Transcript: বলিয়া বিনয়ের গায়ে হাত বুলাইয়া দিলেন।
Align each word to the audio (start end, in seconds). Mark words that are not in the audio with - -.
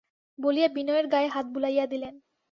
বলিয়া 0.39 0.67
বিনয়ের 0.67 1.05
গায়ে 1.07 1.29
হাত 1.29 1.45
বুলাইয়া 1.53 1.85
দিলেন। 1.85 2.13